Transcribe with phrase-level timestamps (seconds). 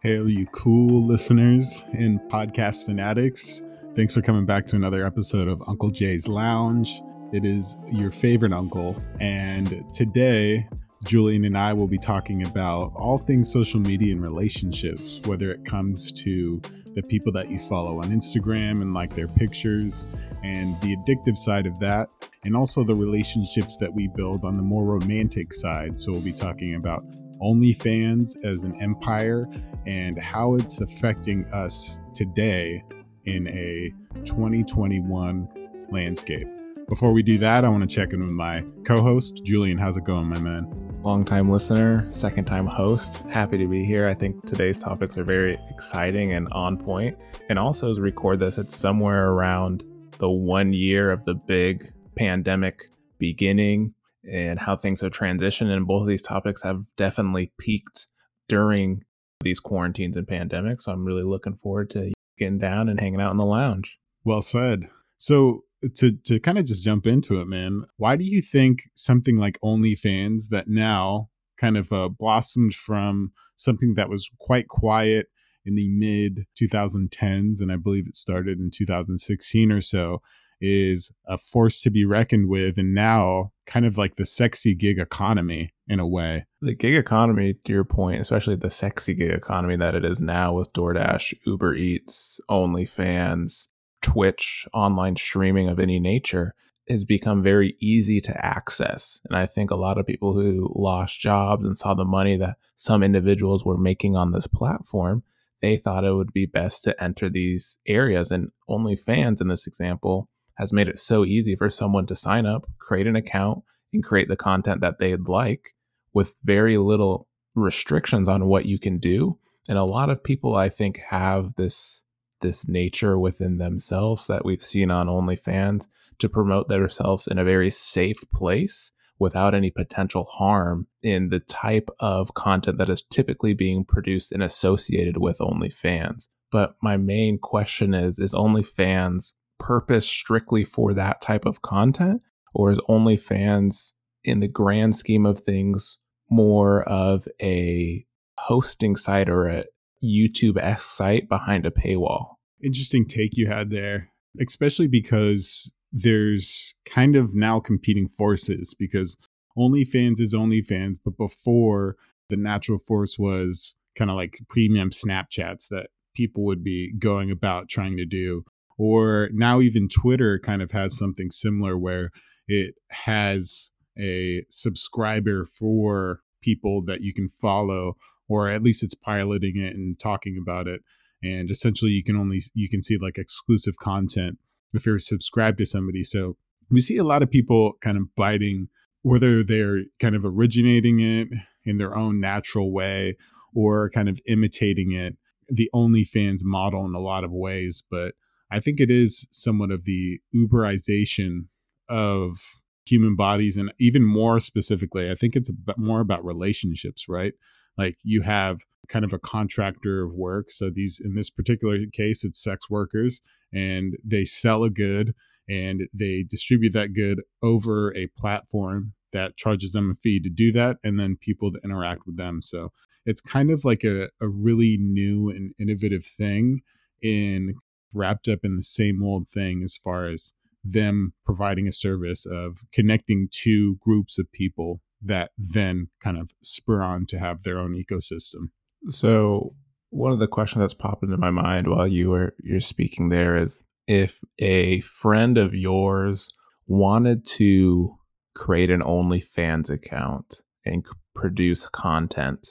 [0.00, 3.62] Hey, you cool listeners and podcast fanatics.
[3.96, 7.02] Thanks for coming back to another episode of Uncle Jay's Lounge.
[7.32, 8.96] It is your favorite uncle.
[9.18, 10.68] And today,
[11.02, 15.64] Julian and I will be talking about all things social media and relationships, whether it
[15.64, 16.62] comes to
[16.94, 20.06] the people that you follow on Instagram and like their pictures,
[20.44, 22.08] and the addictive side of that,
[22.44, 25.98] and also the relationships that we build on the more romantic side.
[25.98, 27.02] So we'll be talking about
[27.40, 29.48] OnlyFans as an empire
[29.86, 32.84] and how it's affecting us today
[33.24, 33.92] in a
[34.24, 35.48] 2021
[35.90, 36.48] landscape.
[36.88, 39.76] Before we do that, I want to check in with my co host, Julian.
[39.76, 40.66] How's it going, my man?
[41.02, 43.22] Long time listener, second time host.
[43.28, 44.08] Happy to be here.
[44.08, 47.16] I think today's topics are very exciting and on point.
[47.50, 49.84] And also, we record this, it's somewhere around
[50.18, 53.94] the one year of the big pandemic beginning
[54.30, 55.70] and how things have transitioned.
[55.70, 58.06] And both of these topics have definitely peaked
[58.48, 59.04] during
[59.40, 60.82] these quarantines and pandemics.
[60.82, 63.98] So I'm really looking forward to getting down and hanging out in the lounge.
[64.24, 64.88] Well said.
[65.16, 65.64] So
[65.96, 69.58] to to kind of just jump into it, man, why do you think something like
[69.62, 75.26] OnlyFans that now kind of uh, blossomed from something that was quite quiet
[75.64, 80.22] in the mid 2010s, and I believe it started in 2016 or so,
[80.60, 84.98] is a force to be reckoned with and now kind of like the sexy gig
[84.98, 86.46] economy in a way.
[86.60, 90.54] The gig economy, to your point, especially the sexy gig economy that it is now
[90.54, 93.68] with DoorDash, Uber Eats, OnlyFans,
[94.02, 96.54] Twitch, online streaming of any nature,
[96.88, 99.20] has become very easy to access.
[99.28, 102.56] And I think a lot of people who lost jobs and saw the money that
[102.76, 105.22] some individuals were making on this platform,
[105.60, 108.30] they thought it would be best to enter these areas.
[108.30, 110.28] And OnlyFans, in this example,
[110.58, 114.28] has made it so easy for someone to sign up, create an account, and create
[114.28, 115.74] the content that they'd like
[116.12, 119.38] with very little restrictions on what you can do.
[119.68, 122.02] And a lot of people I think have this
[122.40, 125.88] this nature within themselves that we've seen on OnlyFans
[126.20, 131.90] to promote themselves in a very safe place without any potential harm in the type
[131.98, 136.28] of content that is typically being produced and associated with OnlyFans.
[136.52, 142.22] But my main question is is OnlyFans purpose strictly for that type of content?
[142.54, 143.92] Or is OnlyFans,
[144.24, 145.98] in the grand scheme of things,
[146.30, 148.04] more of a
[148.36, 149.64] hosting site or a
[150.02, 152.34] YouTube S site behind a paywall?
[152.62, 154.10] Interesting take you had there,
[154.40, 159.16] especially because there's kind of now competing forces because
[159.56, 161.96] OnlyFans is OnlyFans, but before
[162.28, 167.68] the natural force was kind of like premium Snapchats that people would be going about
[167.68, 168.44] trying to do
[168.78, 172.10] or now even Twitter kind of has something similar where
[172.46, 177.96] it has a subscriber for people that you can follow
[178.28, 180.82] or at least it's piloting it and talking about it.
[181.22, 184.38] And essentially you can only you can see like exclusive content
[184.72, 186.02] if you're subscribed to somebody.
[186.02, 186.36] So
[186.70, 188.68] we see a lot of people kind of biting
[189.02, 191.28] whether they're kind of originating it
[191.64, 193.16] in their own natural way
[193.54, 195.16] or kind of imitating it.
[195.48, 198.14] The OnlyFans model in a lot of ways but
[198.50, 201.46] I think it is somewhat of the Uberization
[201.88, 202.38] of
[202.86, 207.34] human bodies, and even more specifically, I think it's more about relationships, right?
[207.76, 210.50] Like you have kind of a contractor of work.
[210.50, 213.20] So these, in this particular case, it's sex workers,
[213.52, 215.14] and they sell a good
[215.48, 220.52] and they distribute that good over a platform that charges them a fee to do
[220.52, 222.42] that, and then people to interact with them.
[222.42, 222.72] So
[223.06, 226.60] it's kind of like a, a really new and innovative thing
[227.00, 227.54] in
[227.94, 230.34] wrapped up in the same old thing as far as
[230.64, 236.82] them providing a service of connecting two groups of people that then kind of spur
[236.82, 238.50] on to have their own ecosystem.
[238.88, 239.54] So
[239.90, 243.36] one of the questions that's popped into my mind while you were you're speaking there
[243.36, 246.28] is if a friend of yours
[246.66, 247.96] wanted to
[248.34, 250.84] create an OnlyFans account and
[251.14, 252.48] produce content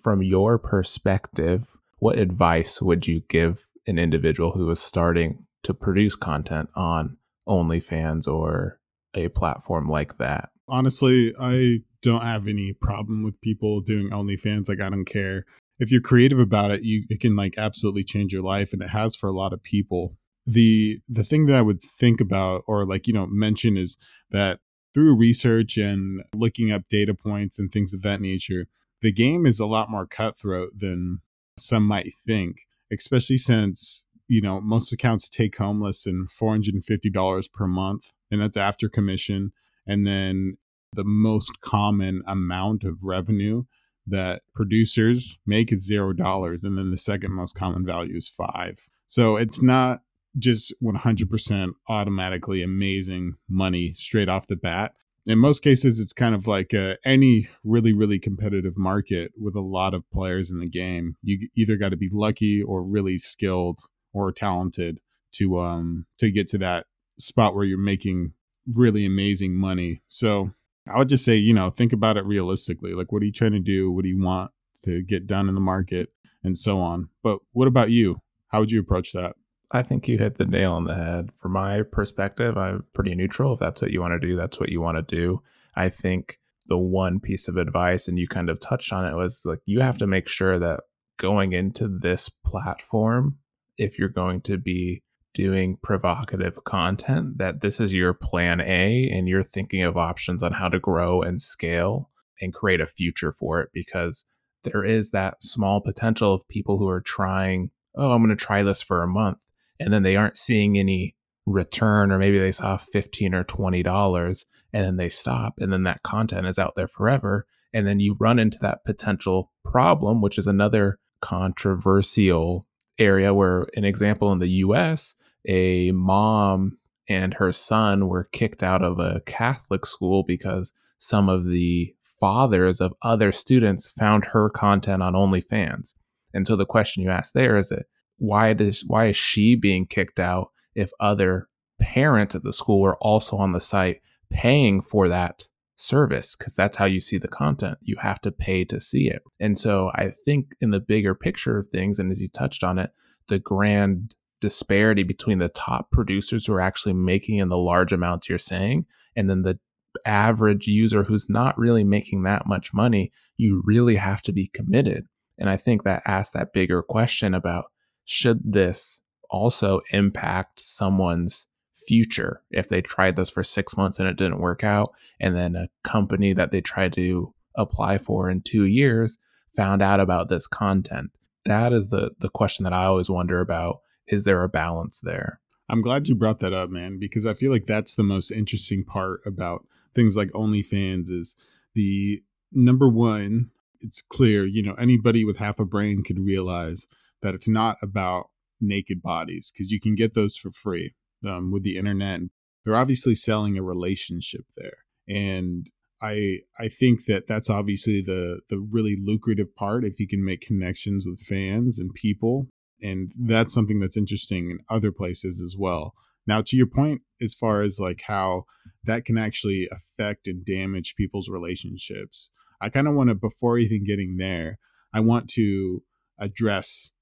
[0.00, 1.68] from your perspective,
[1.98, 7.16] what advice would you give an individual who is starting to produce content on
[7.48, 8.78] OnlyFans or
[9.14, 10.50] a platform like that?
[10.68, 14.68] Honestly, I don't have any problem with people doing OnlyFans.
[14.68, 15.44] Like, I don't care.
[15.78, 18.90] If you're creative about it, you it can like absolutely change your life, and it
[18.90, 20.16] has for a lot of people.
[20.46, 23.96] The the thing that I would think about or like you know mention is
[24.30, 24.60] that
[24.92, 28.66] through research and looking up data points and things of that nature,
[29.02, 31.18] the game is a lot more cutthroat than
[31.58, 32.58] some might think
[33.00, 38.56] especially since you know most accounts take home less than $450 per month and that's
[38.56, 39.52] after commission
[39.86, 40.56] and then
[40.94, 43.64] the most common amount of revenue
[44.06, 48.86] that producers make is zero dollars, and then the second most common value is five.
[49.06, 50.00] So it's not
[50.38, 54.92] just 100% automatically amazing money straight off the bat.
[55.26, 59.60] In most cases, it's kind of like uh, any really, really competitive market with a
[59.60, 61.16] lot of players in the game.
[61.22, 63.80] You either got to be lucky or really skilled
[64.12, 65.00] or talented
[65.32, 66.86] to um to get to that
[67.18, 68.32] spot where you're making
[68.72, 70.02] really amazing money.
[70.06, 70.50] So
[70.86, 72.92] I would just say, you know, think about it realistically.
[72.92, 73.90] Like, what are you trying to do?
[73.90, 74.52] What do you want
[74.84, 76.10] to get done in the market,
[76.42, 77.08] and so on.
[77.22, 78.20] But what about you?
[78.48, 79.34] How would you approach that?
[79.72, 81.32] I think you hit the nail on the head.
[81.34, 83.54] From my perspective, I'm pretty neutral.
[83.54, 85.42] If that's what you want to do, that's what you want to do.
[85.74, 89.42] I think the one piece of advice, and you kind of touched on it, was
[89.44, 90.80] like you have to make sure that
[91.18, 93.38] going into this platform,
[93.76, 95.02] if you're going to be
[95.34, 100.52] doing provocative content, that this is your plan A and you're thinking of options on
[100.52, 104.24] how to grow and scale and create a future for it because
[104.62, 108.62] there is that small potential of people who are trying, oh, I'm going to try
[108.62, 109.38] this for a month
[109.80, 111.14] and then they aren't seeing any
[111.46, 115.82] return or maybe they saw 15 or 20 dollars and then they stop and then
[115.82, 120.38] that content is out there forever and then you run into that potential problem which
[120.38, 122.66] is another controversial
[122.98, 125.14] area where an example in the US
[125.46, 126.78] a mom
[127.08, 132.80] and her son were kicked out of a Catholic school because some of the fathers
[132.80, 135.94] of other students found her content on OnlyFans.
[136.32, 137.86] And so the question you ask there is it
[138.18, 141.48] why does why is she being kicked out if other
[141.80, 144.00] parents at the school are also on the site
[144.30, 146.36] paying for that service?
[146.36, 147.78] Because that's how you see the content.
[147.82, 149.22] You have to pay to see it.
[149.40, 152.78] And so i think in the bigger picture of things and as you touched on
[152.78, 152.90] it
[153.28, 158.28] the grand disparity between the top producers who are actually making in the large amounts
[158.28, 158.84] you're saying
[159.16, 159.58] and then the
[160.04, 165.06] average user who's not really making that much money you really have to be committed.
[165.38, 167.66] And i think that asks that bigger question about
[168.04, 171.46] should this also impact someone's
[171.86, 175.56] future if they tried this for six months and it didn't work out and then
[175.56, 179.18] a company that they tried to apply for in two years
[179.56, 181.10] found out about this content?
[181.44, 183.80] That is the the question that i always wonder about.
[184.06, 185.40] Is there a balance there?
[185.68, 188.84] I'm glad you brought that up man because i feel like that's the most interesting
[188.84, 191.36] part about things like onlyfans is
[191.74, 192.22] the
[192.52, 193.50] number one
[193.80, 196.86] it's clear you know anybody with half a brain could realize
[197.24, 198.26] that it's not about
[198.60, 200.94] naked bodies because you can get those for free
[201.26, 202.20] um, with the internet.
[202.64, 204.76] They're obviously selling a relationship there,
[205.08, 205.66] and
[206.00, 210.40] I I think that that's obviously the the really lucrative part if you can make
[210.40, 212.46] connections with fans and people,
[212.80, 215.94] and that's something that's interesting in other places as well.
[216.26, 218.44] Now, to your point, as far as like how
[218.84, 222.30] that can actually affect and damage people's relationships,
[222.60, 224.58] I kind of want to before even getting there,
[224.92, 225.82] I want to
[226.18, 226.92] address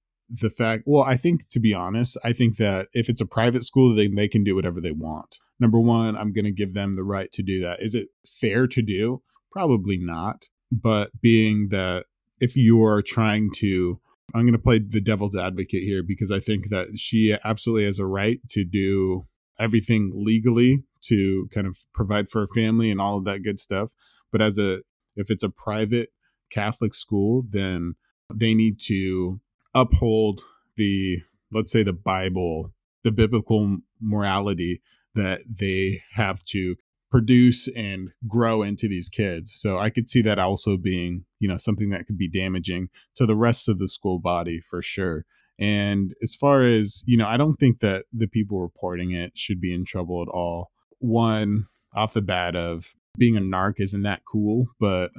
[0.40, 3.64] the fact well i think to be honest i think that if it's a private
[3.64, 5.36] school then they can do whatever they want.
[5.60, 7.82] Number one i'm going to give them the right to do that.
[7.82, 9.22] Is it fair to do?
[9.50, 10.48] Probably not.
[10.70, 12.06] But being that
[12.40, 14.00] if you are trying to
[14.34, 17.98] i'm going to play the devil's advocate here because i think that she absolutely has
[17.98, 19.26] a right to do
[19.58, 23.92] everything legally to kind of provide for her family and all of that good stuff.
[24.30, 24.80] But as a
[25.16, 26.08] if it's a private
[26.50, 27.94] catholic school then
[28.32, 29.40] they need to
[29.74, 30.40] uphold
[30.76, 31.18] the
[31.52, 32.72] let's say the bible
[33.04, 34.80] the biblical morality
[35.14, 36.76] that they have to
[37.10, 39.52] produce and grow into these kids.
[39.54, 43.26] So i could see that also being you know something that could be damaging to
[43.26, 45.26] the rest of the school body for sure.
[45.58, 49.60] And as far as you know i don't think that the people reporting it should
[49.60, 50.70] be in trouble at all.
[50.98, 55.10] One off the bat of being a narc isn't that cool but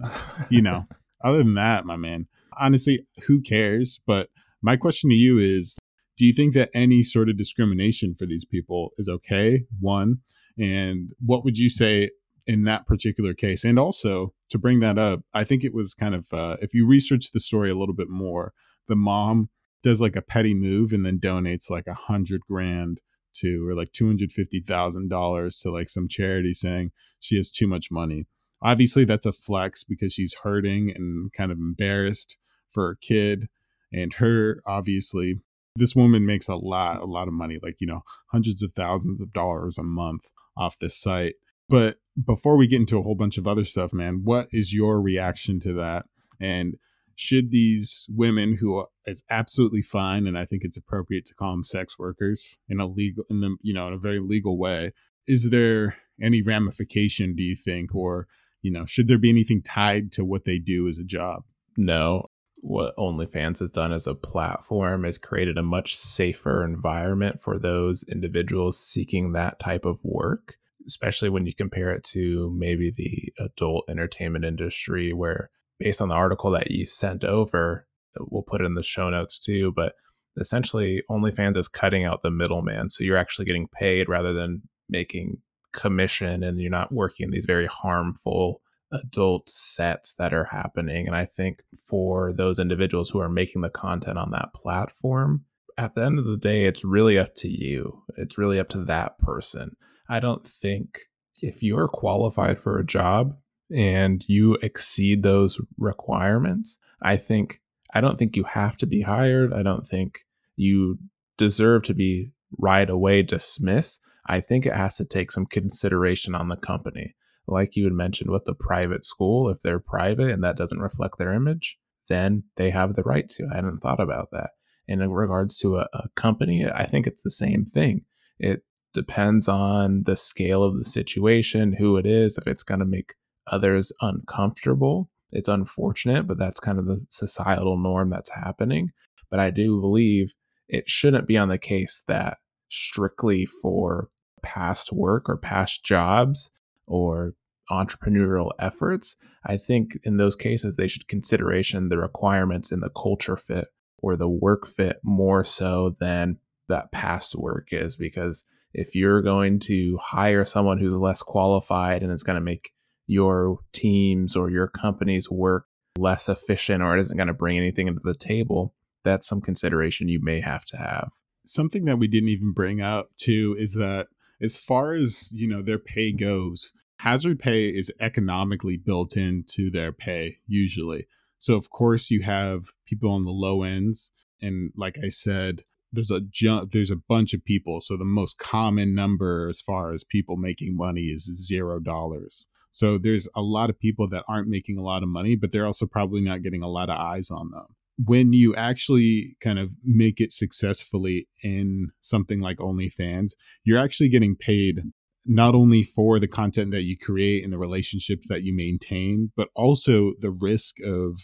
[0.49, 0.85] you know
[1.23, 2.27] other than that my man
[2.59, 4.01] honestly who cares?
[4.07, 4.29] But
[4.63, 5.75] my question to you is
[6.17, 9.65] do you think that any sort of discrimination for these people is okay?
[9.79, 10.19] One,
[10.57, 12.11] and what would you say
[12.47, 13.63] in that particular case?
[13.63, 16.87] And also to bring that up, I think it was kind of uh, if you
[16.87, 18.53] research the story a little bit more,
[18.87, 19.49] the mom
[19.81, 23.01] does like a petty move and then donates like a hundred grand
[23.33, 27.51] to or like two hundred fifty thousand dollars to like some charity saying she has
[27.51, 28.27] too much money.
[28.61, 32.37] Obviously, that's a flex because she's hurting and kind of embarrassed
[32.71, 33.49] for her kid
[33.93, 35.41] and her obviously
[35.75, 39.21] this woman makes a lot a lot of money like you know hundreds of thousands
[39.21, 41.35] of dollars a month off this site.
[41.69, 45.01] But before we get into a whole bunch of other stuff man what is your
[45.01, 46.05] reaction to that?
[46.39, 46.75] And
[47.15, 51.51] should these women who who is absolutely fine and i think it's appropriate to call
[51.51, 54.91] them sex workers in a legal in the you know in a very legal way
[55.27, 57.93] is there any ramification do you think?
[57.95, 58.27] Or
[58.61, 61.43] you know should there be anything tied to what they do as a job?
[61.77, 62.27] No.
[62.65, 68.03] What OnlyFans has done as a platform is created a much safer environment for those
[68.03, 70.55] individuals seeking that type of work,
[70.87, 76.15] especially when you compare it to maybe the adult entertainment industry, where based on the
[76.15, 77.85] article that you sent over,
[78.17, 79.95] we'll put it in the show notes too, but
[80.39, 82.89] essentially OnlyFans is cutting out the middleman.
[82.89, 85.39] So you're actually getting paid rather than making
[85.73, 88.61] commission and you're not working these very harmful
[88.93, 91.07] adult sets that are happening.
[91.07, 95.45] And I think for those individuals who are making the content on that platform,
[95.77, 98.03] at the end of the day, it's really up to you.
[98.17, 99.75] It's really up to that person.
[100.07, 100.99] I don't think
[101.41, 103.35] if you're qualified for a job
[103.71, 107.59] and you exceed those requirements, I think,
[107.93, 109.53] I don't think you have to be hired.
[109.53, 110.99] I don't think you
[111.37, 113.99] deserve to be right away dismissed.
[114.27, 117.15] I think it has to take some consideration on the company
[117.47, 121.17] like you had mentioned with the private school, if they're private and that doesn't reflect
[121.17, 121.77] their image,
[122.09, 123.47] then they have the right to.
[123.51, 124.51] I hadn't thought about that.
[124.87, 128.05] In regards to a, a company, I think it's the same thing.
[128.39, 132.85] It depends on the scale of the situation, who it is, if it's going to
[132.85, 133.13] make
[133.47, 135.09] others uncomfortable.
[135.31, 138.91] It's unfortunate, but that's kind of the societal norm that's happening.
[139.31, 140.33] But I do believe
[140.67, 142.37] it shouldn't be on the case that
[142.69, 144.09] strictly for
[144.41, 146.51] past work or past jobs
[146.93, 147.33] or
[147.71, 153.35] entrepreneurial efforts, I think in those cases they should consideration the requirements in the culture
[153.35, 156.37] fit or the work fit more so than
[156.69, 162.11] that past work is because if you're going to hire someone who's less qualified and
[162.11, 162.71] it's going to make
[163.07, 165.65] your teams or your company's work
[165.97, 168.73] less efficient or it isn't going to bring anything into the table,
[169.03, 171.09] that's some consideration you may have to have.
[171.45, 174.07] Something that we didn't even bring up too is that
[174.41, 176.71] as far as you know their pay goes
[177.03, 181.05] hazard pay is economically built into their pay usually.
[181.37, 186.09] So of course you have people on the low ends and like i said there's
[186.09, 187.79] a ju- there's a bunch of people.
[187.81, 192.47] So the most common number as far as people making money is zero dollars.
[192.71, 195.67] So there's a lot of people that aren't making a lot of money but they're
[195.67, 197.67] also probably not getting a lot of eyes on them.
[198.03, 203.33] When you actually kind of make it successfully in something like OnlyFans,
[203.65, 204.81] you're actually getting paid
[205.25, 209.49] not only for the content that you create and the relationships that you maintain, but
[209.55, 211.17] also the risk of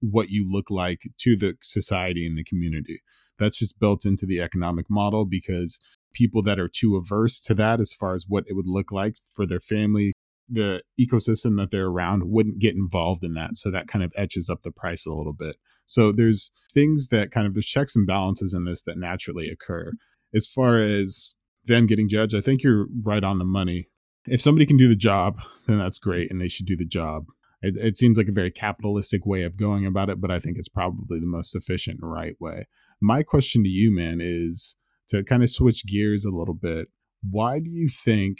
[0.00, 3.00] what you look like to the society and the community.
[3.38, 5.78] That's just built into the economic model because
[6.14, 9.16] people that are too averse to that, as far as what it would look like
[9.32, 10.12] for their family,
[10.48, 13.56] the ecosystem that they're around wouldn't get involved in that.
[13.56, 15.56] So that kind of etches up the price a little bit.
[15.86, 19.92] So there's things that kind of there's checks and balances in this that naturally occur.
[20.34, 21.34] As far as
[21.70, 23.88] them getting judged, I think you're right on the money.
[24.26, 27.26] If somebody can do the job, then that's great and they should do the job.
[27.62, 30.56] It, it seems like a very capitalistic way of going about it, but I think
[30.58, 32.66] it's probably the most efficient and right way.
[33.00, 34.76] My question to you, man, is
[35.08, 36.88] to kind of switch gears a little bit.
[37.28, 38.38] Why do you think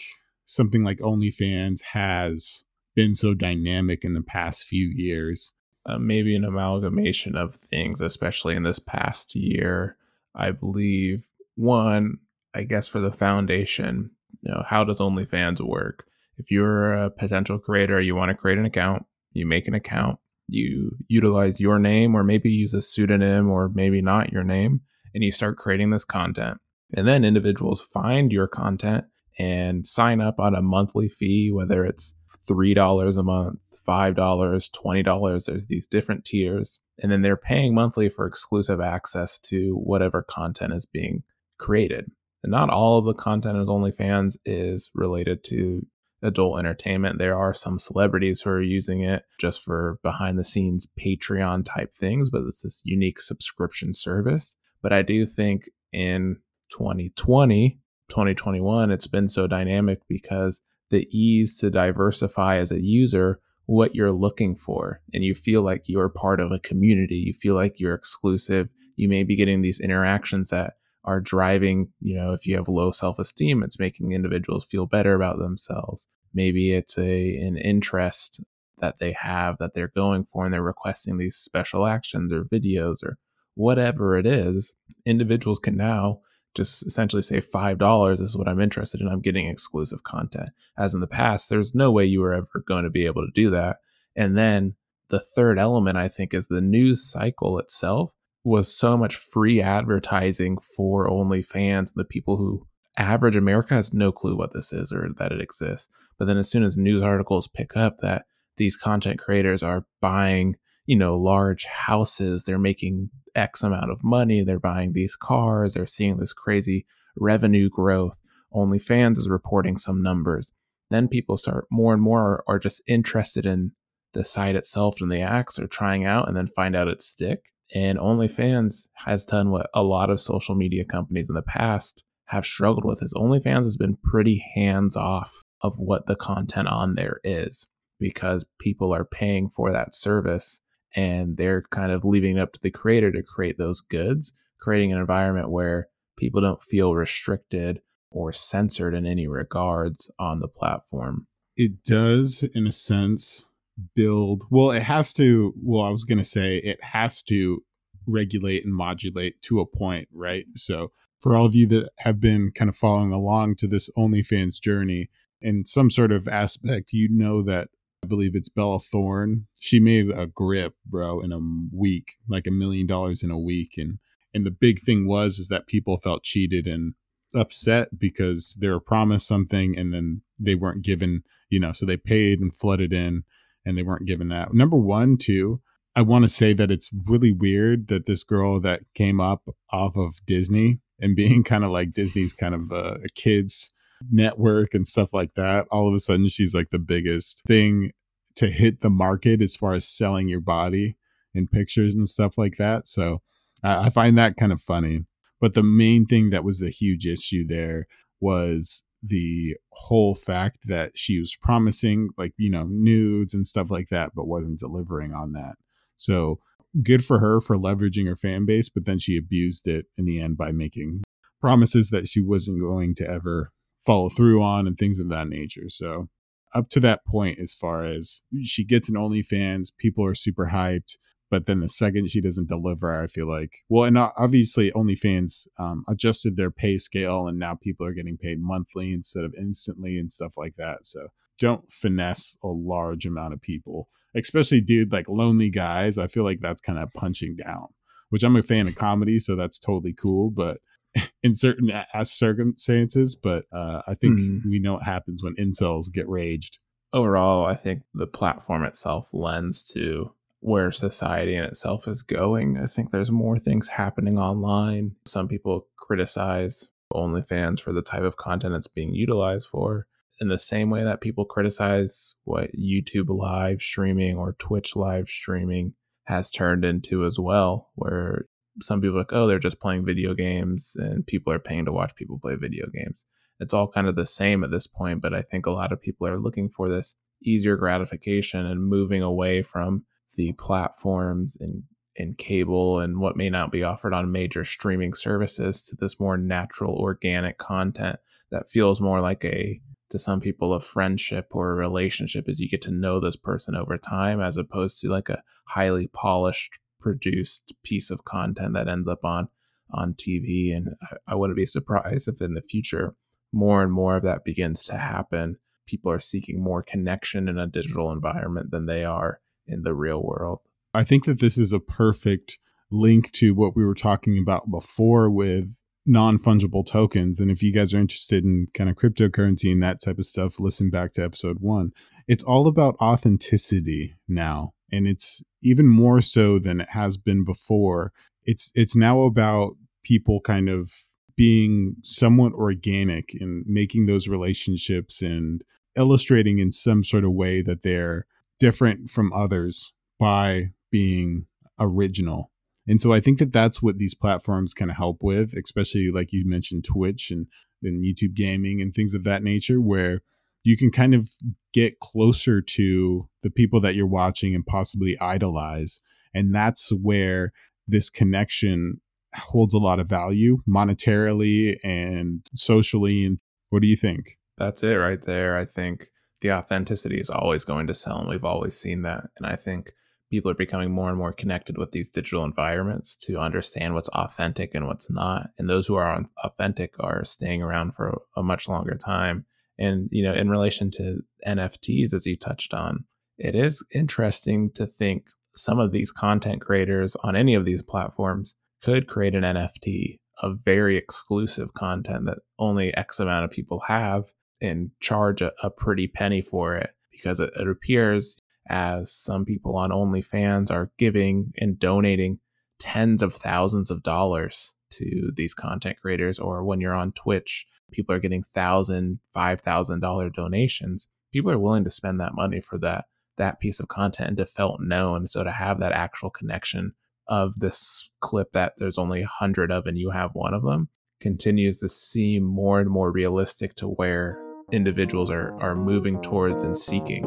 [0.50, 5.52] something like OnlyFans has been so dynamic in the past few years.
[5.87, 9.96] Uh, maybe an amalgamation of things, especially in this past year.
[10.34, 12.18] I believe one,
[12.54, 14.11] I guess for the foundation,
[14.42, 16.07] you know, how does OnlyFans work?
[16.37, 20.19] If you're a potential creator, you want to create an account, you make an account,
[20.49, 24.80] you utilize your name or maybe use a pseudonym or maybe not your name,
[25.14, 26.59] and you start creating this content.
[26.92, 29.04] And then individuals find your content
[29.38, 32.14] and sign up on a monthly fee, whether it's
[32.49, 35.47] $3 a month, $5, $20.
[35.47, 36.80] There's these different tiers.
[36.99, 41.23] And then they're paying monthly for exclusive access to whatever content is being
[41.59, 42.11] created.
[42.42, 45.87] And not all of the content of OnlyFans is related to
[46.23, 47.18] adult entertainment.
[47.18, 51.92] There are some celebrities who are using it just for behind the scenes Patreon type
[51.92, 54.56] things, but it's this unique subscription service.
[54.82, 56.37] But I do think in
[56.73, 57.78] 2020,
[58.09, 64.12] 2021, it's been so dynamic because the ease to diversify as a user what you're
[64.12, 67.94] looking for and you feel like you're part of a community you feel like you're
[67.94, 72.69] exclusive you may be getting these interactions that are driving you know if you have
[72.69, 78.40] low self-esteem it's making individuals feel better about themselves maybe it's a an interest
[78.78, 83.02] that they have that they're going for and they're requesting these special actions or videos
[83.02, 83.19] or
[83.54, 84.75] whatever it is
[85.07, 86.21] individuals can now
[86.54, 89.09] just essentially say five dollars is what I'm interested in.
[89.09, 90.50] I'm getting exclusive content.
[90.76, 93.33] As in the past, there's no way you were ever going to be able to
[93.35, 93.78] do that.
[94.16, 94.75] And then
[95.09, 98.12] the third element, I think, is the news cycle itself
[98.44, 101.78] was so much free advertising for OnlyFans.
[101.78, 102.66] And the people who
[102.97, 105.88] average America has no clue what this is or that it exists.
[106.18, 108.25] But then as soon as news articles pick up that
[108.61, 112.44] these content creators are buying, you know, large houses.
[112.44, 114.42] They're making X amount of money.
[114.42, 115.75] They're buying these cars.
[115.75, 116.85] They're seeing this crazy
[117.16, 118.20] revenue growth.
[118.54, 120.52] OnlyFans is reporting some numbers.
[120.90, 123.73] Then people start more and more are, just interested in
[124.12, 127.52] the site itself and the acts are trying out and then find out it's stick.
[127.74, 132.46] And OnlyFans has done what a lot of social media companies in the past have
[132.46, 137.20] struggled with is OnlyFans has been pretty hands off of what the content on there
[137.22, 137.66] is
[137.98, 140.60] because people are paying for that service
[140.96, 144.92] and they're kind of leaving it up to the creator to create those goods, creating
[144.92, 151.26] an environment where people don't feel restricted or censored in any regards on the platform.
[151.56, 153.46] It does, in a sense,
[153.94, 154.44] build.
[154.50, 155.54] Well, it has to.
[155.62, 157.62] Well, I was going to say it has to
[158.06, 160.46] regulate and modulate to a point, right?
[160.54, 164.60] So, for all of you that have been kind of following along to this OnlyFans
[164.60, 165.08] journey,
[165.40, 167.68] in some sort of aspect, you know that
[168.02, 169.46] I believe it's Bella Thorne.
[169.58, 171.40] She made a grip, bro, in a
[171.76, 173.99] week, like a million dollars in a week, and
[174.32, 176.94] and the big thing was is that people felt cheated and
[177.34, 181.96] upset because they were promised something and then they weren't given, you know, so they
[181.96, 183.25] paid and flooded in
[183.64, 184.55] and they weren't given that.
[184.55, 185.61] Number one, too,
[185.95, 189.97] I want to say that it's really weird that this girl that came up off
[189.97, 193.71] of Disney and being kind of like Disney's kind of a, a kids
[194.11, 197.93] network and stuff like that, all of a sudden she's like the biggest thing
[198.37, 200.97] to hit the market as far as selling your body
[201.35, 202.87] in pictures and stuff like that.
[202.88, 203.21] So
[203.62, 205.05] I find that kind of funny.
[205.40, 207.87] But the main thing that was the huge issue there
[208.21, 213.88] was the whole fact that she was promising like you know nudes and stuff like
[213.88, 215.54] that but wasn't delivering on that
[215.97, 216.38] so
[216.83, 220.21] good for her for leveraging her fan base but then she abused it in the
[220.21, 221.02] end by making
[221.40, 223.50] promises that she wasn't going to ever
[223.85, 226.09] follow through on and things of that nature so
[226.54, 230.97] up to that point as far as she gets an OnlyFans, people are super hyped.
[231.30, 235.84] But then the second she doesn't deliver, I feel like, well, and obviously OnlyFans um,
[235.88, 240.11] adjusted their pay scale and now people are getting paid monthly instead of instantly and
[240.11, 240.85] stuff like that.
[240.87, 245.98] So don't finesse a large amount of people, especially dude, like lonely guys.
[245.98, 247.68] I feel like that's kind of punching down,
[248.09, 249.20] which I'm a fan of comedy.
[249.20, 250.31] So that's totally cool.
[250.31, 250.59] But
[251.22, 251.70] in certain
[252.02, 254.40] circumstances, but uh, I think mm.
[254.48, 256.59] we know what happens when incels get raged.
[256.92, 262.59] Overall, I think the platform itself lends to where society in itself is going.
[262.59, 264.96] I think there's more things happening online.
[265.05, 269.87] Some people criticize OnlyFans for the type of content it's being utilized for,
[270.20, 275.74] in the same way that people criticize what YouTube live streaming or Twitch live streaming
[276.05, 278.26] has turned into as well, where
[278.61, 281.94] some people like, oh, they're just playing video games and people are paying to watch
[281.94, 283.05] people play video games.
[283.38, 285.81] It's all kind of the same at this point, but I think a lot of
[285.81, 289.85] people are looking for this easier gratification and moving away from
[290.16, 291.62] the platforms and
[291.96, 296.16] in cable and what may not be offered on major streaming services to this more
[296.16, 297.96] natural organic content
[298.31, 302.49] that feels more like a to some people a friendship or a relationship as you
[302.49, 307.53] get to know this person over time as opposed to like a highly polished produced
[307.64, 309.29] piece of content that ends up on
[309.73, 312.94] on TV and I, I wouldn't be surprised if in the future
[313.33, 315.37] more and more of that begins to happen.
[315.66, 320.02] People are seeking more connection in a digital environment than they are in the real
[320.02, 320.40] world.
[320.72, 322.38] I think that this is a perfect
[322.70, 327.20] link to what we were talking about before with non fungible tokens.
[327.20, 330.38] And if you guys are interested in kind of cryptocurrency and that type of stuff,
[330.38, 331.72] listen back to episode one.
[332.06, 334.52] It's all about authenticity now.
[334.72, 337.92] And it's even more so than it has been before.
[338.24, 340.72] It's it's now about people kind of
[341.16, 345.42] being somewhat organic and making those relationships and
[345.76, 348.06] illustrating in some sort of way that they're
[348.40, 351.26] different from others by being
[351.61, 352.33] original.
[352.66, 356.12] And so I think that that's what these platforms kind of help with, especially like
[356.12, 357.26] you mentioned Twitch and,
[357.62, 360.00] and YouTube gaming and things of that nature, where
[360.42, 361.11] you can kind of
[361.53, 365.83] get closer to the people that you're watching and possibly idolize.
[366.14, 367.33] And that's where
[367.66, 368.81] this connection
[369.14, 373.05] holds a lot of value monetarily and socially.
[373.05, 373.18] And
[373.50, 374.18] what do you think?
[374.38, 375.37] That's it right there.
[375.37, 375.89] I think
[376.20, 379.11] the authenticity is always going to sell, and we've always seen that.
[379.16, 379.72] And I think
[380.11, 384.54] people are becoming more and more connected with these digital environments to understand what's authentic
[384.54, 385.30] and what's not.
[385.38, 389.24] And those who are authentic are staying around for a much longer time.
[389.59, 392.85] And you know, in relation to NFTs, as you touched on,
[393.18, 398.35] it is interesting to think some of these content creators on any of these platforms
[398.62, 404.06] could create an NFT of very exclusive content that only X amount of people have
[404.40, 409.57] and charge a, a pretty penny for it because it, it appears as some people
[409.57, 412.18] on OnlyFans are giving and donating
[412.59, 417.94] tens of thousands of dollars to these content creators, or when you're on Twitch, people
[417.94, 420.88] are getting thousand, five thousand dollar donations.
[421.12, 424.26] People are willing to spend that money for that that piece of content and to
[424.26, 425.07] felt known.
[425.07, 426.72] So to have that actual connection
[427.09, 430.68] of this clip that there's only a hundred of and you have one of them
[431.00, 434.18] continues to seem more and more realistic to where
[434.52, 437.04] individuals are are moving towards and seeking.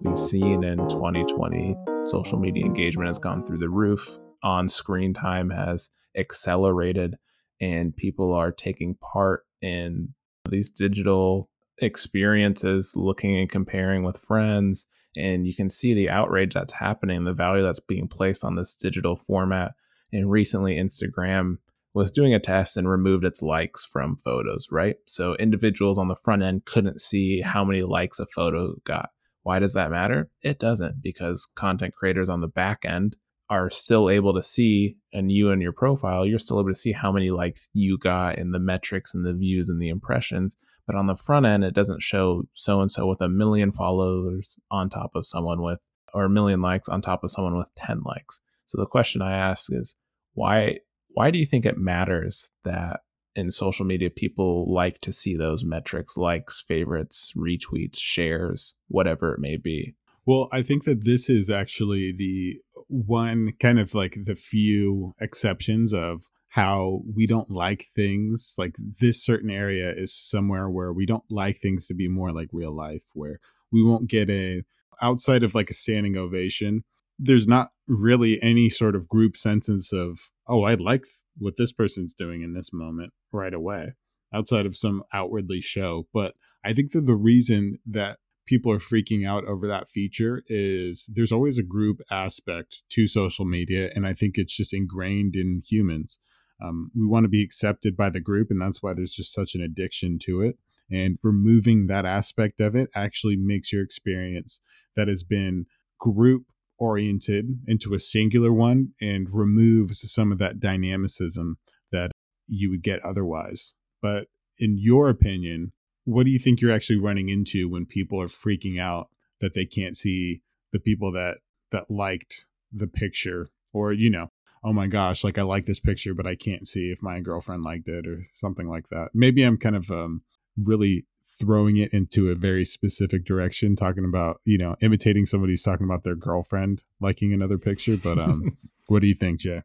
[0.00, 5.50] We've seen in 2020 social media engagement has gone through the roof, on screen time
[5.50, 7.16] has accelerated,
[7.60, 10.14] and people are taking part in
[10.48, 14.86] these digital experiences, looking and comparing with friends.
[15.16, 18.74] And you can see the outrage that's happening, the value that's being placed on this
[18.74, 19.72] digital format.
[20.14, 21.56] And recently, Instagram
[21.92, 24.96] was doing a test and removed its likes from photos, right?
[25.06, 29.10] So individuals on the front end couldn't see how many likes a photo got.
[29.42, 30.30] Why does that matter?
[30.40, 33.16] It doesn't because content creators on the back end
[33.50, 36.92] are still able to see, and you and your profile, you're still able to see
[36.92, 40.56] how many likes you got and the metrics and the views and the impressions.
[40.86, 44.56] But on the front end, it doesn't show so and so with a million followers
[44.70, 45.80] on top of someone with,
[46.12, 48.40] or a million likes on top of someone with 10 likes.
[48.66, 49.96] So the question I ask is
[50.34, 53.00] why why do you think it matters that
[53.36, 59.40] in social media people like to see those metrics likes favorites retweets shares whatever it
[59.40, 59.94] may be?
[60.26, 65.92] Well i think that this is actually the one kind of like the few exceptions
[65.92, 68.54] of how we don't like things.
[68.56, 72.48] Like this certain area is somewhere where we don't like things to be more like
[72.52, 73.40] real life where
[73.72, 74.62] we won't get a
[75.02, 76.84] outside of like a standing ovation
[77.18, 81.04] there's not really any sort of group sentence of oh i like
[81.36, 83.92] what this person's doing in this moment right away
[84.34, 86.06] outside of some outwardly show.
[86.12, 91.08] But i think that the reason that people are freaking out over that feature is
[91.12, 95.62] there's always a group aspect to social media and i think it's just ingrained in
[95.66, 96.18] humans.
[96.62, 99.54] Um, we want to be accepted by the group and that's why there's just such
[99.54, 100.56] an addiction to it.
[100.90, 104.60] And removing that aspect of it actually makes your experience
[104.94, 105.66] that has been
[105.98, 106.44] group
[106.78, 111.58] oriented into a singular one and removes some of that dynamicism
[111.92, 112.10] that
[112.46, 113.74] you would get otherwise.
[114.02, 115.72] But in your opinion,
[116.04, 119.08] what do you think you're actually running into when people are freaking out
[119.40, 121.38] that they can't see the people that
[121.70, 124.28] that liked the picture or you know
[124.62, 127.62] oh my gosh like i like this picture but i can't see if my girlfriend
[127.62, 130.22] liked it or something like that maybe i'm kind of um,
[130.56, 131.06] really
[131.38, 135.86] throwing it into a very specific direction, talking about, you know, imitating somebody who's talking
[135.86, 137.96] about their girlfriend liking another picture.
[137.96, 139.62] But um, what do you think, Jay?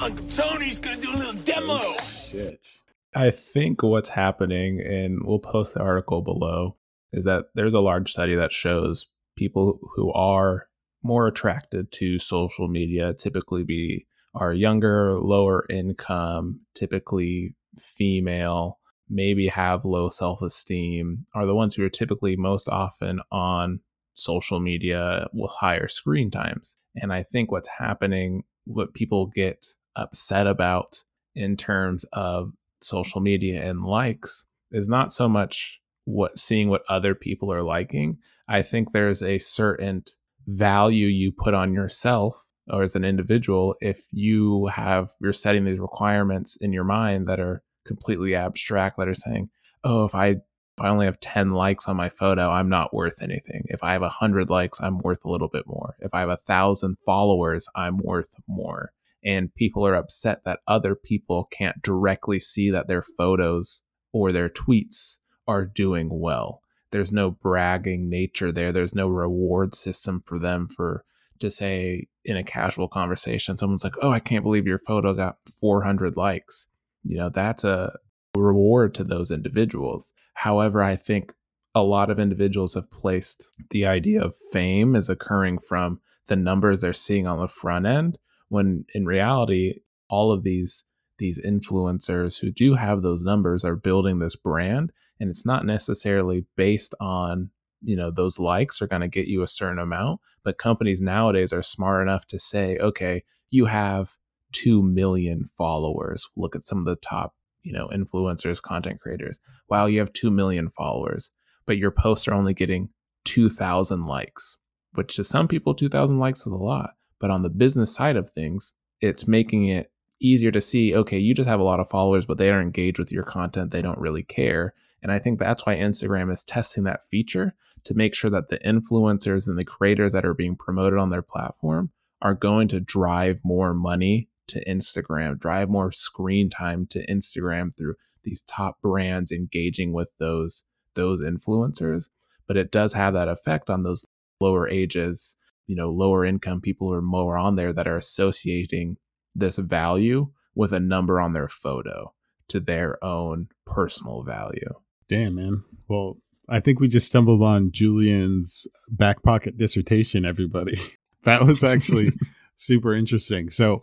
[0.00, 1.80] Uncle Tony's gonna do a little demo.
[1.82, 2.66] Oh, shit.
[3.14, 6.76] I think what's happening, and we'll post the article below,
[7.12, 10.68] is that there's a large study that shows people who are
[11.02, 19.84] more attracted to social media typically be are younger, lower income, typically female, maybe have
[19.84, 23.80] low self esteem are the ones who are typically most often on
[24.14, 26.76] social media with higher screen times.
[26.96, 33.62] And I think what's happening, what people get upset about in terms of social media
[33.62, 38.18] and likes is not so much what seeing what other people are liking.
[38.48, 40.04] I think there's a certain
[40.46, 45.78] value you put on yourself or as an individual if you have you're setting these
[45.78, 49.50] requirements in your mind that are completely abstract that are saying,
[49.84, 50.36] oh, if I
[50.78, 53.64] if I only have 10 likes on my photo, I'm not worth anything.
[53.68, 55.96] If I have 100 likes, I'm worth a little bit more.
[56.00, 58.92] If I have a thousand followers, I'm worth more.
[59.24, 63.80] And people are upset that other people can't directly see that their photos
[64.12, 65.16] or their tweets
[65.48, 66.60] are doing well.
[66.90, 68.70] There's no bragging nature there.
[68.70, 71.04] There's no reward system for them for
[71.38, 75.38] to say in a casual conversation, someone's like, Oh, I can't believe your photo got
[75.46, 76.68] 400 likes
[77.06, 77.94] you know that's a
[78.36, 80.12] reward to those individuals.
[80.34, 81.32] However i think
[81.76, 86.80] a lot of individuals have placed the idea of fame as occurring from the numbers
[86.80, 90.84] they're seeing on the front end when in reality all of these
[91.18, 94.90] these influencers who do have those numbers are building this brand
[95.20, 97.50] and it's not necessarily based on
[97.82, 101.52] you know those likes are going to get you a certain amount but companies nowadays
[101.52, 104.16] are smart enough to say okay you have
[104.52, 106.28] 2 million followers.
[106.36, 109.40] Look at some of the top, you know, influencers, content creators.
[109.68, 111.30] Wow, you have 2 million followers,
[111.66, 112.90] but your posts are only getting
[113.24, 114.58] 2,000 likes,
[114.94, 116.90] which to some people, 2,000 likes is a lot.
[117.18, 121.34] But on the business side of things, it's making it easier to see, okay, you
[121.34, 123.70] just have a lot of followers, but they are engaged with your content.
[123.70, 124.74] They don't really care.
[125.02, 127.54] And I think that's why Instagram is testing that feature
[127.84, 131.22] to make sure that the influencers and the creators that are being promoted on their
[131.22, 131.90] platform
[132.22, 137.94] are going to drive more money to Instagram, drive more screen time to Instagram through
[138.22, 142.08] these top brands engaging with those those influencers.
[142.46, 144.06] But it does have that effect on those
[144.40, 148.96] lower ages, you know, lower income people who are more on there that are associating
[149.34, 152.12] this value with a number on their photo
[152.48, 154.72] to their own personal value.
[155.08, 155.64] Damn, man.
[155.88, 160.80] Well, I think we just stumbled on Julian's back pocket dissertation, everybody.
[161.24, 162.12] that was actually
[162.54, 163.50] super interesting.
[163.50, 163.82] So,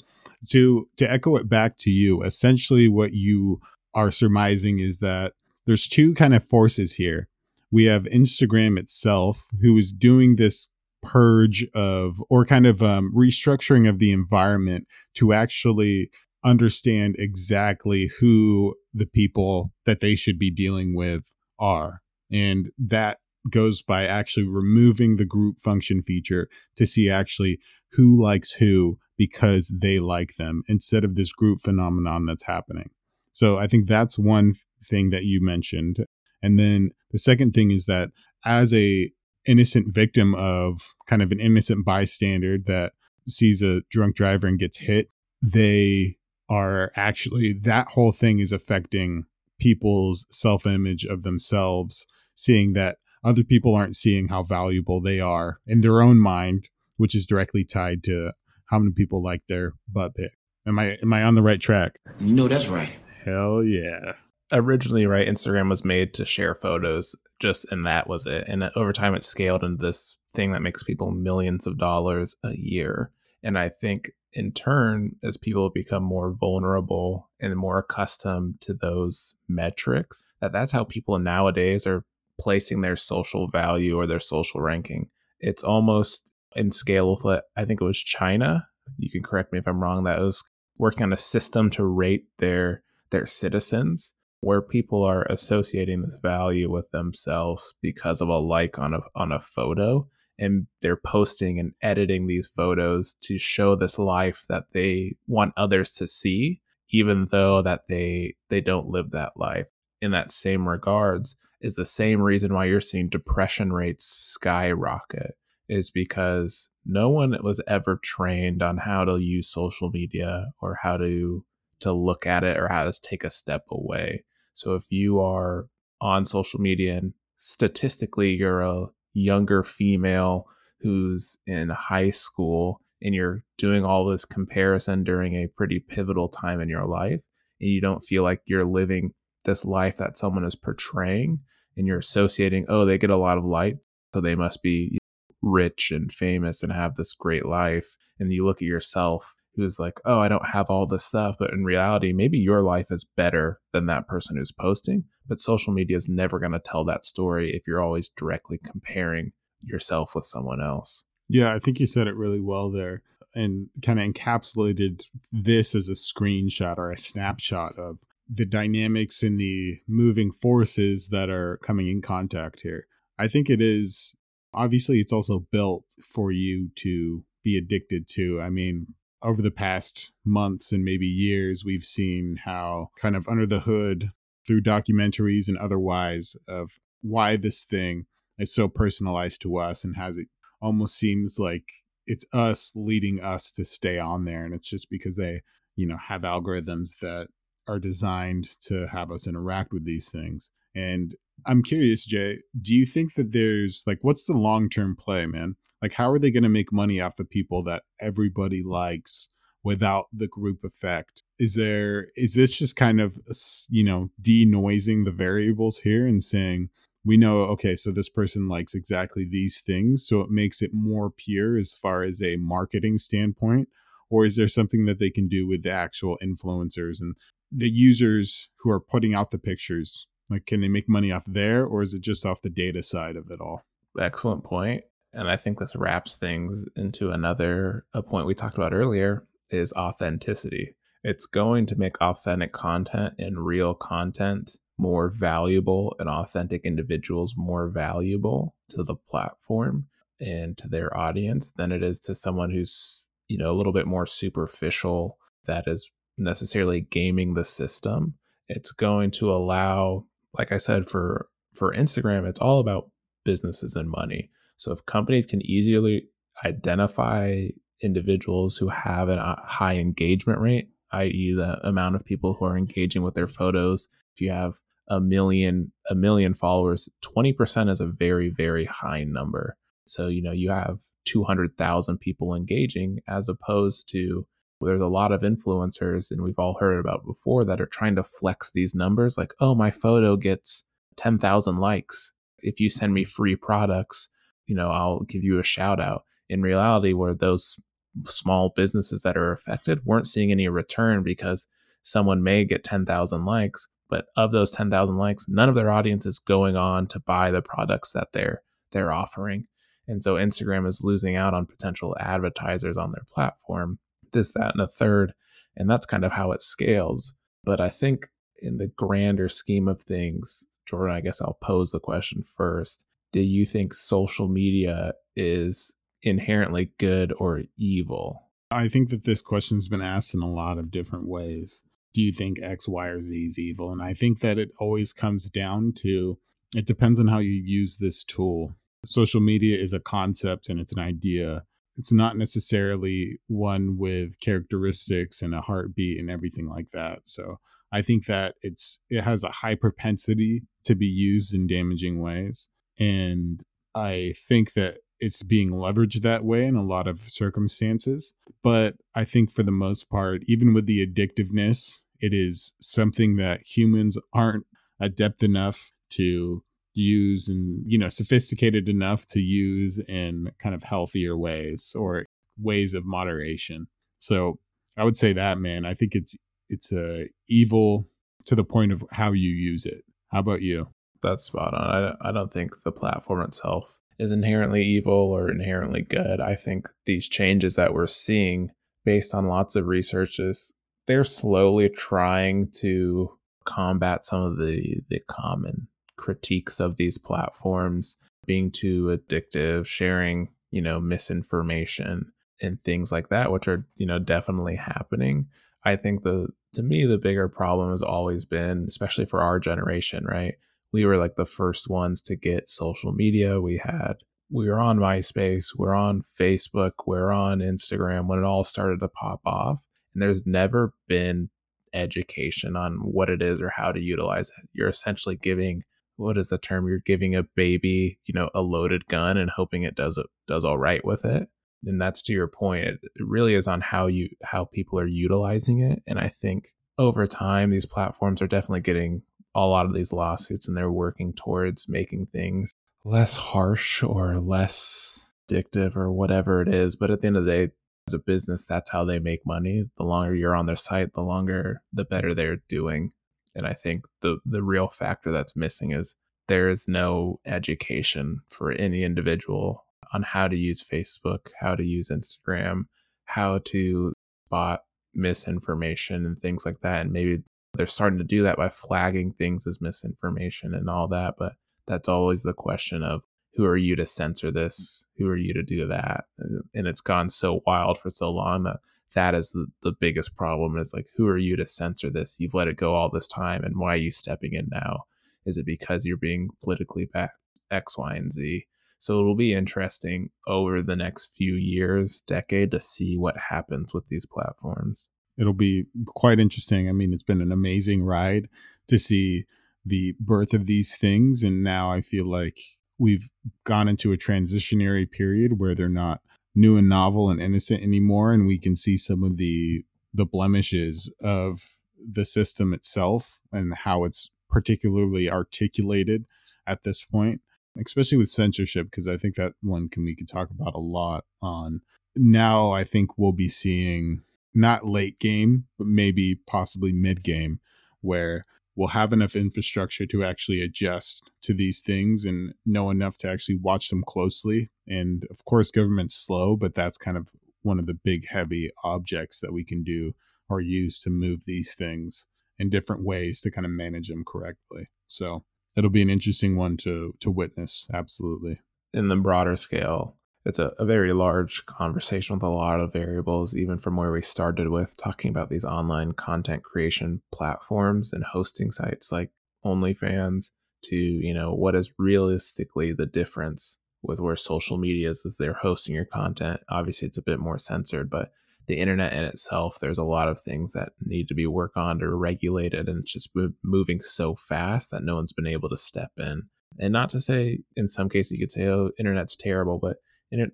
[0.50, 3.60] to to echo it back to you, essentially what you
[3.94, 5.34] are surmising is that
[5.66, 7.28] there's two kind of forces here.
[7.72, 10.70] We have Instagram itself, who is doing this
[11.02, 16.10] purge of or kind of um, restructuring of the environment to actually
[16.44, 21.24] understand exactly who the people that they should be dealing with
[21.60, 22.02] are.
[22.32, 27.60] And that goes by actually removing the group function feature to see actually
[27.92, 32.90] who likes who because they like them instead of this group phenomenon that's happening.
[33.32, 36.06] So I think that's one thing that you mentioned.
[36.42, 38.10] And then the second thing is that
[38.44, 39.12] as a
[39.46, 42.92] innocent victim of kind of an innocent bystander that
[43.28, 45.10] sees a drunk driver and gets hit,
[45.42, 46.18] they
[46.50, 49.24] are actually that whole thing is affecting
[49.60, 52.06] people's self-image of themselves,
[52.36, 57.16] seeing that other people aren't seeing how valuable they are in their own mind, which
[57.16, 58.34] is directly tied to
[58.74, 60.32] how many people like their butt pic.
[60.66, 62.00] Am I am I on the right track?
[62.20, 62.90] You know that's right.
[63.24, 64.14] Hell yeah.
[64.52, 68.46] Originally, right, Instagram was made to share photos, just and that was it.
[68.48, 72.54] And over time, it scaled into this thing that makes people millions of dollars a
[72.56, 73.12] year.
[73.44, 79.36] And I think in turn, as people become more vulnerable and more accustomed to those
[79.48, 82.06] metrics, that that's how people nowadays are
[82.40, 85.10] placing their social value or their social ranking.
[85.40, 88.68] It's almost in scale with what I think it was China.
[88.98, 90.04] You can correct me if I'm wrong.
[90.04, 90.44] That was
[90.78, 96.70] working on a system to rate their their citizens, where people are associating this value
[96.72, 101.74] with themselves because of a like on a on a photo, and they're posting and
[101.82, 107.62] editing these photos to show this life that they want others to see, even though
[107.62, 109.68] that they they don't live that life.
[110.02, 115.36] In that same regards, is the same reason why you're seeing depression rates skyrocket
[115.74, 120.98] is because no one was ever trained on how to use social media or how
[120.98, 121.44] to
[121.80, 124.24] to look at it or how to take a step away.
[124.54, 125.68] So if you are
[126.00, 130.46] on social media and statistically you're a younger female
[130.80, 136.62] who's in high school and you're doing all this comparison during a pretty pivotal time
[136.62, 137.20] in your life
[137.60, 139.12] and you don't feel like you're living
[139.46, 141.40] this life that someone is portraying
[141.76, 143.78] and you're associating oh they get a lot of light
[144.14, 144.98] so they must be
[145.44, 150.00] rich and famous and have this great life and you look at yourself who's like
[150.06, 153.60] oh i don't have all this stuff but in reality maybe your life is better
[153.74, 157.52] than that person who's posting but social media is never going to tell that story
[157.54, 162.16] if you're always directly comparing yourself with someone else yeah i think you said it
[162.16, 163.02] really well there
[163.36, 169.40] and kind of encapsulated this as a screenshot or a snapshot of the dynamics and
[169.40, 172.88] the moving forces that are coming in contact here.
[173.18, 174.16] I think it is
[174.54, 178.42] obviously it's also built for you to be addicted to.
[178.42, 178.88] I mean,
[179.22, 184.12] over the past months and maybe years, we've seen how kind of under the hood
[184.46, 188.06] through documentaries and otherwise of why this thing
[188.38, 190.28] is so personalized to us and has it
[190.62, 191.66] almost seems like
[192.06, 195.42] it's us leading us to stay on there and it's just because they
[195.76, 197.28] you know have algorithms that
[197.68, 200.52] are designed to have us interact with these things.
[200.76, 205.26] And I'm curious, Jay, do you think that there's like, what's the long term play,
[205.26, 205.56] man?
[205.82, 209.28] Like, how are they going to make money off the people that everybody likes
[209.64, 211.24] without the group effect?
[211.40, 213.34] Is there, is this just kind of, uh,
[213.70, 216.70] you know, denoising the variables here and saying,
[217.06, 220.08] we know, okay, so this person likes exactly these things.
[220.08, 223.68] So it makes it more pure as far as a marketing standpoint
[224.14, 227.16] or is there something that they can do with the actual influencers and
[227.52, 231.66] the users who are putting out the pictures like can they make money off there
[231.66, 233.64] or is it just off the data side of it all
[234.00, 234.84] excellent point
[235.14, 239.74] and i think this wraps things into another a point we talked about earlier is
[239.74, 247.36] authenticity it's going to make authentic content and real content more valuable and authentic individuals
[247.38, 249.86] more valuable to the platform
[250.20, 253.86] and to their audience than it is to someone who's you know a little bit
[253.86, 258.16] more superficial that is necessarily gaming the system.
[258.48, 260.06] It's going to allow,
[260.38, 262.90] like I said, for for Instagram, it's all about
[263.24, 264.30] businesses and money.
[264.58, 266.08] So if companies can easily
[266.44, 267.48] identify
[267.82, 272.58] individuals who have a uh, high engagement rate, i.e., the amount of people who are
[272.58, 277.88] engaging with their photos, if you have a million a million followers, 20% is a
[277.88, 279.58] very very high number.
[279.86, 284.26] So, you know, you have 200,000 people engaging as opposed to
[284.64, 288.04] there's a lot of influencers and we've all heard about before that are trying to
[288.04, 290.64] flex these numbers like, "Oh, my photo gets
[290.98, 292.14] 10,000 likes.
[292.40, 293.10] If you send me mm-hmm.
[293.10, 294.10] free products,
[294.46, 297.58] you know, I'll give you a shout out." In reality, where those
[298.06, 301.48] small businesses that are affected weren't seeing any return because
[301.82, 306.20] someone may get 10,000 likes, but of those 10,000 likes, none of their audience is
[306.20, 309.46] going on to buy the products that they're they're offering.
[309.88, 313.80] And so Instagram is losing out on potential advertisers on their platform,
[314.14, 315.14] this, that, and a third.
[315.56, 317.14] And that's kind of how it scales.
[317.44, 318.08] But I think
[318.42, 322.86] in the grander scheme of things, Jordan, I guess I'll pose the question first.
[323.12, 328.30] Do you think social media is inherently good or evil?
[328.50, 331.64] I think that this question's been asked in a lot of different ways.
[331.94, 333.72] Do you think X, Y, or Z is evil?
[333.72, 336.18] And I think that it always comes down to
[336.56, 340.74] it depends on how you use this tool social media is a concept and it's
[340.74, 341.44] an idea.
[341.76, 347.00] It's not necessarily one with characteristics and a heartbeat and everything like that.
[347.06, 347.40] So
[347.72, 352.50] I think that it's it has a high propensity to be used in damaging ways.
[352.80, 353.42] And
[353.76, 358.14] I think that it's being leveraged that way in a lot of circumstances.
[358.44, 363.42] But I think for the most part, even with the addictiveness, it is something that
[363.42, 364.46] humans aren't
[364.80, 371.18] adept enough to use and you know sophisticated enough to use in kind of healthier
[371.18, 372.06] ways or
[372.40, 373.68] ways of moderation.
[373.98, 374.40] So
[374.78, 375.66] i would say that man.
[375.66, 376.16] I think it's
[376.50, 377.88] it's a evil
[378.26, 379.84] to the point of how you use it.
[380.10, 380.68] How about you?
[381.02, 381.96] That's spot on.
[382.02, 386.20] I, I don't think the platform itself is inherently evil or inherently good.
[386.20, 388.52] I think these changes that we're seeing
[388.86, 390.54] based on lots of research is
[390.88, 398.52] they're slowly trying to combat some of the the common critiques of these platforms being
[398.52, 404.56] too addictive, sharing, you know, misinformation and things like that, which are, you know, definitely
[404.56, 405.28] happening.
[405.64, 410.06] I think the to me the bigger problem has always been, especially for our generation,
[410.06, 410.36] right?
[410.72, 413.40] We were like the first ones to get social media.
[413.40, 413.96] We had
[414.32, 418.88] we were on MySpace, we're on Facebook, we're on Instagram when it all started to
[418.88, 419.62] pop off.
[419.94, 421.30] And there's never been
[421.74, 424.50] education on what it is or how to utilize it.
[424.54, 425.64] You're essentially giving
[425.98, 426.68] what is the term?
[426.68, 430.46] You're giving a baby, you know, a loaded gun and hoping it does it does
[430.46, 431.28] all right with it.
[431.66, 432.66] And that's to your point.
[432.66, 435.82] It, really is on how you how people are utilizing it.
[435.88, 439.04] And I think over time, these platforms are definitely getting
[439.36, 442.52] a lot of these lawsuits, and they're working towards making things
[442.84, 446.76] less harsh or less addictive or whatever it is.
[446.76, 447.52] But at the end of the day,
[447.88, 449.66] as a business, that's how they make money.
[449.78, 452.92] The longer you're on their site, the longer, the better they're doing.
[453.36, 455.96] And I think the the real factor that's missing is
[456.28, 461.90] there is no education for any individual on how to use Facebook, how to use
[461.90, 462.64] Instagram,
[463.06, 463.94] how to
[464.26, 464.62] spot
[464.94, 466.82] misinformation and things like that.
[466.82, 471.16] And maybe they're starting to do that by flagging things as misinformation and all that.
[471.18, 471.34] But
[471.68, 473.02] that's always the question of
[473.36, 474.86] who are you to censor this?
[474.98, 476.06] Who are you to do that?
[476.20, 478.58] Uh, and it's gone so wild for so long that
[478.94, 482.18] that is the, the biggest problem is like who are you to censor this?
[482.20, 484.84] You've let it go all this time and why are you stepping in now?
[485.26, 487.18] Is it because you're being politically backed
[487.52, 488.48] x y and z?
[488.80, 493.88] So it'll be interesting over the next few years decade to see what happens with
[493.88, 494.90] these platforms.
[495.18, 496.68] It'll be quite interesting.
[496.68, 498.28] I mean it's been an amazing ride
[498.68, 499.26] to see
[499.66, 502.38] the birth of these things and now i feel like
[502.78, 503.10] we've
[503.44, 506.02] gone into a transitionary period where they're not
[506.36, 510.92] new and novel and innocent anymore and we can see some of the the blemishes
[511.04, 516.06] of the system itself and how it's particularly articulated
[516.48, 517.22] at this point
[517.64, 521.06] especially with censorship because i think that one can we could talk about a lot
[521.22, 521.62] on.
[521.96, 524.02] Now i think we'll be seeing
[524.34, 527.40] not late game but maybe possibly mid game
[527.82, 528.24] where
[528.56, 533.38] will have enough infrastructure to actually adjust to these things and know enough to actually
[533.38, 534.52] watch them closely.
[534.68, 537.10] And of course, government's slow, but that's kind of
[537.42, 539.94] one of the big, heavy objects that we can do
[540.30, 542.08] or use to move these things
[542.40, 544.70] in different ways to kind of manage them correctly.
[544.88, 545.24] So
[545.56, 547.68] it'll be an interesting one to to witness.
[547.74, 548.40] Absolutely.
[548.74, 553.36] In the broader scale, it's a, a very large conversation with a lot of variables,
[553.36, 558.52] even from where we started with talking about these online content creation platforms and hosting
[558.52, 559.12] sites like
[559.46, 560.32] OnlyFans
[560.66, 565.34] to, you know, what is realistically the difference with where social media is as they're
[565.34, 566.40] hosting your content.
[566.50, 568.12] Obviously, it's a bit more censored, but
[568.48, 571.82] the internet in itself, there's a lot of things that need to be worked on
[571.82, 573.10] or regulated, and it's just
[573.44, 576.24] moving so fast that no one's been able to step in.
[576.60, 579.78] And not to say, in some cases, you could say, "Oh, internet's terrible," but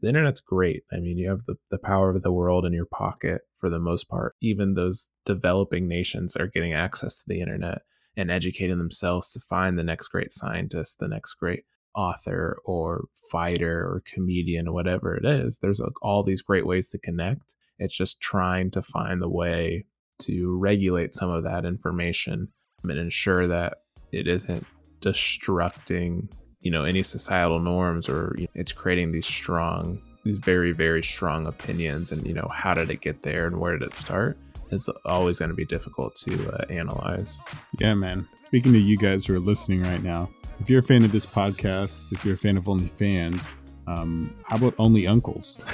[0.02, 0.84] the internet's great.
[0.92, 3.80] I mean, you have the, the power of the world in your pocket for the
[3.80, 4.36] most part.
[4.42, 7.82] Even those developing nations are getting access to the internet
[8.18, 11.64] and educating themselves to find the next great scientist, the next great
[11.96, 15.60] author or fighter or comedian, or whatever it is.
[15.60, 17.56] There's all these great ways to connect.
[17.78, 19.86] It's just trying to find the way
[20.20, 22.50] to regulate some of that information
[22.84, 23.78] and ensure that
[24.12, 24.66] it isn't
[25.02, 26.30] destructing
[26.62, 31.04] you know any societal norms or you know, it's creating these strong these very very
[31.04, 34.38] strong opinions and you know how did it get there and where did it start
[34.72, 37.40] is always going to be difficult to uh, analyze.
[37.80, 38.28] Yeah man.
[38.46, 40.30] Speaking to you guys who are listening right now
[40.60, 43.56] if you're a fan of this podcast if you're a fan of onlyfans
[43.88, 45.64] um, how about only uncles?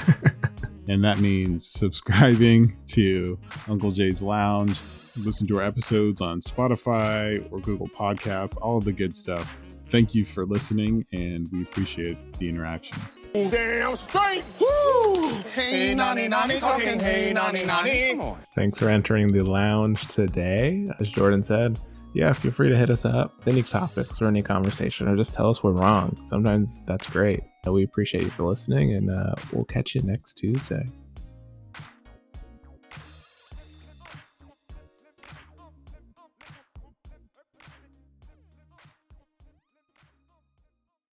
[0.87, 4.79] And that means subscribing to uncle jay's lounge
[5.17, 9.57] listen to our episodes on spotify or google podcasts all of the good stuff
[9.89, 13.17] thank you for listening, and we appreciate the interactions.
[13.33, 14.43] Damn straight!
[14.59, 15.29] Woo!
[15.53, 18.19] Hey, nani, nani, talking, hey, nani, nani.
[18.53, 20.87] Thanks for entering the lounge today.
[20.99, 21.79] As Jordan said,
[22.13, 25.33] yeah, feel free to hit us up with any topics or any conversation, or just
[25.33, 26.17] tell us we're wrong.
[26.23, 27.41] Sometimes that's great.
[27.67, 30.85] We appreciate you for listening, and uh, we'll catch you next Tuesday.